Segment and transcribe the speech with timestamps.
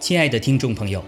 [0.00, 1.04] 亲爱的听众朋友，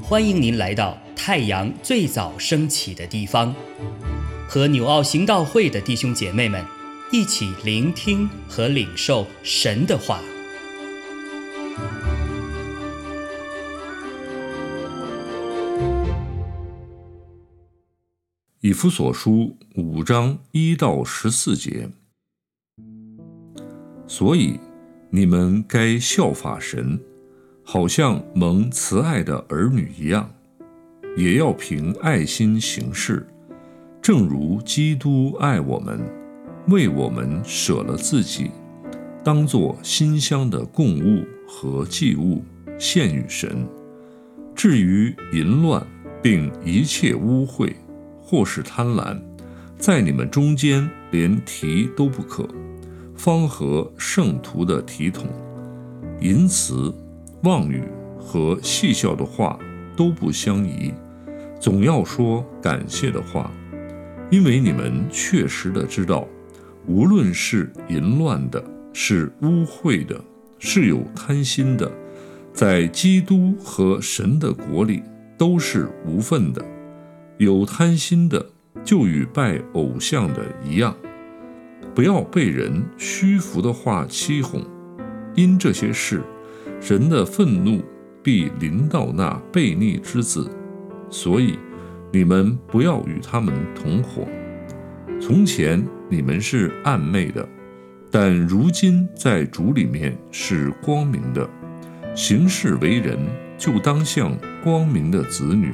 [0.00, 3.52] 欢迎您来到太阳最早升起的地方，
[4.48, 6.64] 和纽奥行道会的弟兄姐妹们
[7.10, 10.20] 一起聆听和领受神的话。
[18.60, 21.90] 以弗所书五章一到十四节，
[24.06, 24.58] 所以
[25.10, 27.00] 你们该效法神。
[27.66, 30.28] 好像蒙慈爱的儿女一样，
[31.16, 33.26] 也要凭爱心行事，
[34.02, 35.98] 正如基督爱我们，
[36.68, 38.50] 为我们舍了自己，
[39.24, 42.44] 当作馨香的供物和祭物
[42.78, 43.66] 献与神。
[44.54, 45.86] 至于淫乱，
[46.22, 47.72] 并一切污秽，
[48.20, 49.18] 或是贪婪，
[49.78, 52.46] 在你们中间连提都不可，
[53.16, 55.26] 方合圣徒的体统。
[56.20, 56.92] 淫词。
[57.42, 57.84] 妄语
[58.18, 59.58] 和戏笑的话
[59.94, 60.94] 都不相宜，
[61.60, 63.52] 总要说感谢的话，
[64.30, 66.26] 因为你们确实的知道，
[66.86, 70.18] 无论是淫乱的，是污秽的，
[70.58, 71.92] 是有贪心的，
[72.54, 75.02] 在基督和神的国里
[75.36, 76.64] 都是无份的。
[77.36, 78.46] 有贪心的，
[78.82, 80.96] 就与拜偶像的一样。
[81.94, 84.62] 不要被人虚浮的话欺哄，
[85.34, 86.20] 因这些事。
[86.86, 87.82] 人的愤怒
[88.22, 90.50] 必临到那悖逆之子，
[91.08, 91.58] 所以
[92.12, 94.26] 你们不要与他们同伙。
[95.20, 97.48] 从前你们是暗昧的，
[98.10, 101.48] 但如今在主里面是光明的。
[102.14, 103.18] 行事为人，
[103.56, 105.72] 就当像光明的子女。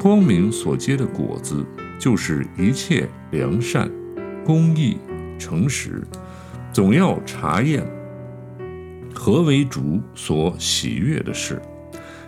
[0.00, 1.64] 光明所结的果子，
[1.98, 3.90] 就是一切良善、
[4.44, 4.96] 公义、
[5.38, 6.02] 诚实，
[6.72, 7.86] 总要查验。
[9.14, 11.60] 何为主所喜悦的事？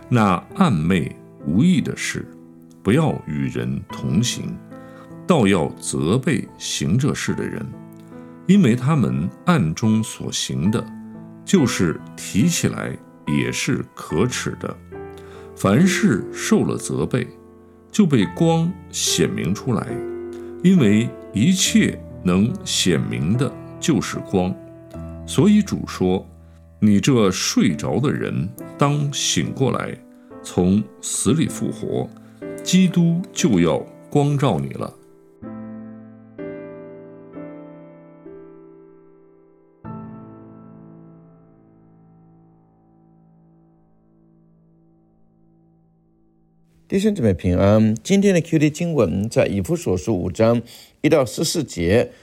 [0.09, 1.13] 那暗昧
[1.45, 2.25] 无益的事，
[2.81, 4.57] 不要与人同行，
[5.27, 7.65] 倒要责备行这事的人，
[8.47, 10.83] 因为他们暗中所行的，
[11.43, 12.97] 就是提起来
[13.27, 14.75] 也是可耻的。
[15.55, 17.27] 凡事受了责备，
[17.91, 19.87] 就被光显明出来，
[20.63, 24.53] 因为一切能显明的，就是光。
[25.25, 26.23] 所以主说。
[26.79, 29.97] 你这睡着的人，当醒过来，
[30.43, 32.07] 从死里复活，
[32.63, 33.79] 基督就要
[34.11, 34.93] 光照你了。
[46.89, 50.61] 弟兄姊妹平安，今天的 QD 经文在以弗所书五章
[51.01, 52.13] 一到十四节。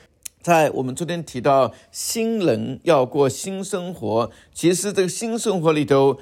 [0.40, 6.16] 在我们昨天提到新人要过新生活，其实这个新生活里头，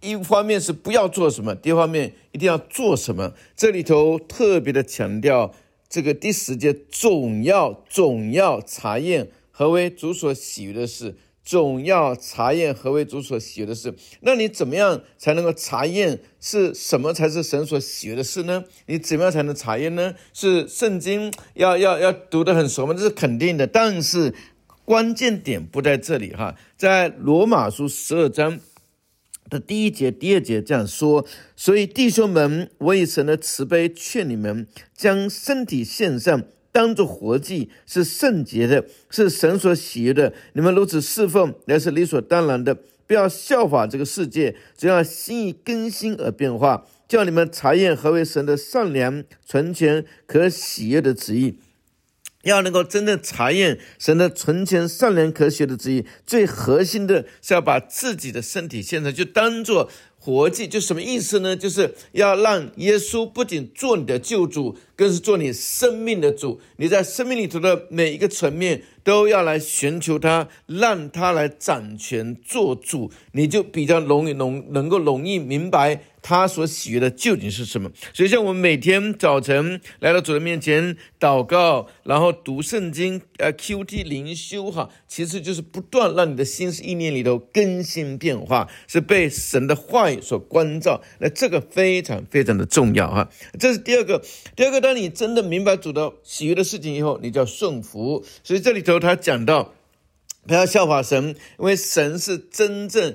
[0.00, 3.34] 一方面是不要做什么，第二方面一定要做什么。
[3.54, 5.52] 这里头特别的强调
[5.86, 11.16] 这个第十节总要总要查验何为主所喜悦的事。
[11.44, 13.94] 总要查验何为主所喜悦的事。
[14.20, 18.64] 那你怎么样才能够查验是什么才是神所喜悦的事呢？
[18.86, 20.14] 你怎么样才能查验呢？
[20.32, 22.94] 是圣经要要要读得很熟吗？
[22.94, 23.66] 这是肯定的。
[23.66, 24.32] 但是
[24.84, 28.60] 关键点不在这里哈，在罗马书十二章
[29.50, 31.26] 的第一节、第二节这样说。
[31.56, 34.66] 所以弟兄们，我以神的慈悲劝你们，
[34.96, 36.44] 将身体献上。
[36.72, 40.32] 当作活祭是圣洁的，是神所喜悦的。
[40.54, 42.76] 你们如此侍奉，那是理所当然的。
[43.06, 51.58] 不要效法这个世界，只要心意更新而变化，叫你们查验何为神的善良、纯全、可喜悦的旨意。
[52.44, 59.90] 要能够真正查验神的纯全、善良、可喜悦的旨意，最核心的是要把自己的身体献上，就当做。
[60.24, 61.56] 活祭就什么意思呢？
[61.56, 66.60] 就是要让耶稣不仅做你的救主，更是做你生命的主。
[66.76, 76.02] 你在生命里头的每一个层面都要来寻求他，让他来掌权做主，你就比较容易能能够容易明白。
[76.24, 77.90] 他所喜悦的究竟是什么？
[78.14, 91.00] 所以，像我们每天早晨来到主人面前祷告，然后读圣经，呃，Q T 灵修，哈，其实就是不断让你的心思意念里头更新变化，是被神的话所关照。
[91.20, 93.30] 那这个非常非常的重要，哈。
[93.58, 94.22] 这是第二个。
[94.54, 98.24] 第二个，当你真的明白主的喜悦的事情以后，你就要顺服。
[98.42, 99.72] 所以这里头他讲到，
[100.46, 101.28] 不要效法神，
[101.58, 103.14] 因为神是真正。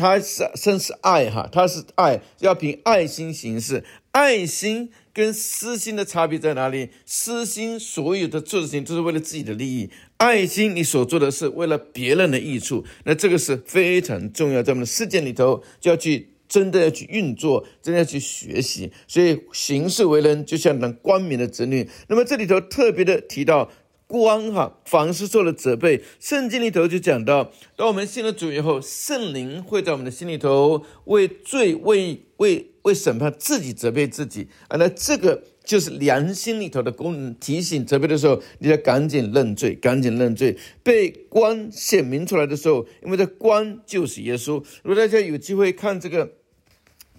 [0.00, 3.82] 他是生是爱哈，他是爱，要凭爱心行事。
[4.12, 6.90] 爱心跟私心的差别在哪里？
[7.04, 12.84] 私心所有的做的事情都是为了自己的利益，爱心你所做的是为了别人的益处。
[13.02, 18.90] 那这个是非常重要，在我们的事件里头就要去真的要去运作，真的要去学习。
[19.06, 21.88] 所以行事为人就像那光明的子女。
[22.08, 23.70] 那么这里头特别的提到。
[24.10, 34.78] 光哈，凡是受了责备，圣经里头就讲到，当我们信了主以后，圣灵会在我们的心里头为罪、为为为审判自己责备自己啊。
[34.78, 40.56] 那这个就是良心里头的功能，提醒责备的时候，你要赶紧认罪，赶紧认罪。
[40.82, 44.64] 被光显明出来的时候，因为这光就是耶稣。
[44.82, 46.32] 如果大家有机会看这个，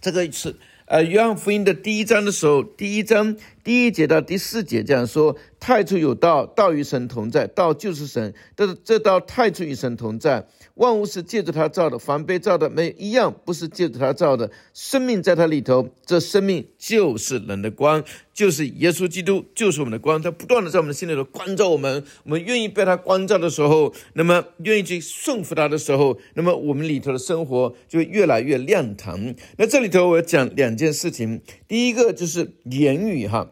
[0.02, 0.56] 这个是。
[0.86, 3.36] 呃，约翰福音的第一章的时候，第一章
[3.70, 8.34] 第一节到第四节这样说：太初有道，道与神同在，道就是神。
[8.56, 10.48] 但是这道太初与神同在。
[10.74, 14.50] 万物是借着他造的，凡被造的没一样不是借着他造的。
[14.74, 20.20] 生命在他里头，这生命就是人的光，就是耶稣基督，就是我们的光。
[20.20, 29.36] 他不断的在我们心里头关照我们，我们愿意被他关照的时候，那么愿意去顺服他的时候，那么我们里头的生活就越来越亮堂。
[29.58, 33.52] 那这里头我要讲两件事情，第一个就是言语哈。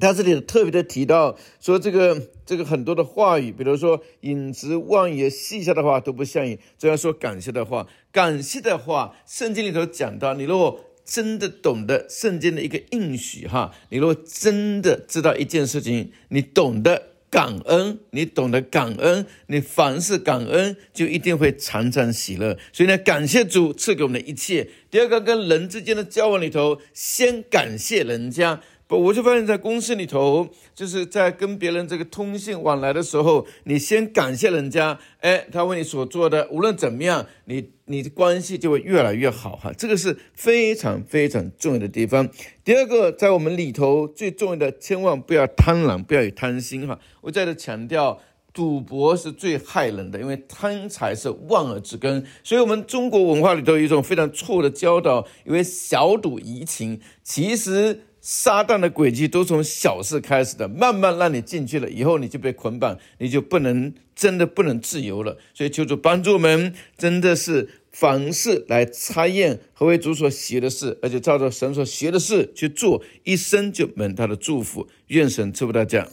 [0.00, 22.58] 他这里特别的提到说，这个这个很多的话语，比如说饮食、望言、细下的话都不像应，只要说感谢的话，感谢的话，圣经里头讲到，你如果真的懂得圣经的一个应许哈，你如果真的知道一件事情，你懂得感恩，你懂得感恩，你凡事感恩，就一定会常常喜乐。
[22.72, 24.68] 所以呢，感谢主赐给我们的一切。
[24.90, 28.60] 第二个，跟人之间的交往里头，先感谢人家。
[28.88, 39.72] 不，我就发现，在公司里头，就是在跟别人这个通信往来的时候，你先感谢人家，哎，他为你所做的，无论怎么样，你你的关系就会越来越好哈。
[39.76, 42.28] 这个是非常非常重要的地方。
[42.62, 46.96] 第二个，在我们里头最重要的，千万不要贪婪，不要有贪心哈。
[47.22, 48.20] 我再次强调，
[48.52, 52.24] 赌博是最害人的，因为贪财是万恶之根。
[52.44, 58.02] 所以，我们中国文化里头有一种非常错的教导，因为小赌怡情，其实。
[58.28, 65.38] 撒旦的诡计都从小事开始的，慢慢让你进去了，以后你就被捆绑，你就不能真的不能自由了。
[65.54, 74.88] 所以求主帮助我们，真的是凡事来查验何为主所喜的事，而且照着神所学的事去做，一生就蒙他的祝福。
[75.06, 76.08] 愿神赐福大家。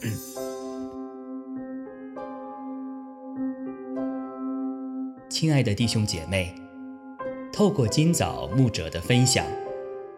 [5.28, 6.54] 亲爱的弟兄姐妹，
[7.52, 9.44] 透过今早牧者的分享。